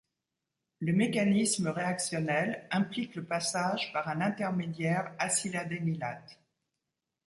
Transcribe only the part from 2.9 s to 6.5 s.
le passage par un intermédiaire acyladénylate.